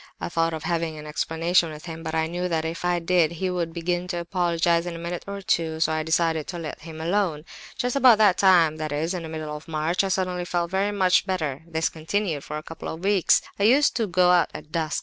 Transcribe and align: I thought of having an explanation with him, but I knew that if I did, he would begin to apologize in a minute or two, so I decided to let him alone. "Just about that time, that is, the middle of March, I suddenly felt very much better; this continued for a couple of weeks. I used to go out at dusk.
I 0.19 0.29
thought 0.29 0.55
of 0.55 0.63
having 0.63 0.97
an 0.97 1.05
explanation 1.05 1.69
with 1.71 1.85
him, 1.85 2.01
but 2.01 2.15
I 2.15 2.25
knew 2.25 2.49
that 2.49 2.65
if 2.65 2.83
I 2.83 2.97
did, 2.97 3.33
he 3.33 3.51
would 3.51 3.71
begin 3.71 4.07
to 4.07 4.17
apologize 4.17 4.87
in 4.87 4.95
a 4.95 4.97
minute 4.97 5.23
or 5.27 5.43
two, 5.43 5.79
so 5.79 5.91
I 5.91 6.01
decided 6.01 6.47
to 6.47 6.57
let 6.57 6.81
him 6.81 6.99
alone. 6.99 7.45
"Just 7.77 7.95
about 7.95 8.17
that 8.17 8.39
time, 8.39 8.77
that 8.77 8.91
is, 8.91 9.11
the 9.11 9.21
middle 9.29 9.55
of 9.55 9.67
March, 9.67 10.03
I 10.03 10.07
suddenly 10.07 10.43
felt 10.45 10.71
very 10.71 10.91
much 10.91 11.27
better; 11.27 11.61
this 11.67 11.87
continued 11.89 12.43
for 12.43 12.57
a 12.57 12.63
couple 12.63 12.87
of 12.89 13.03
weeks. 13.03 13.43
I 13.59 13.63
used 13.65 13.95
to 13.97 14.07
go 14.07 14.31
out 14.31 14.49
at 14.55 14.71
dusk. 14.71 14.99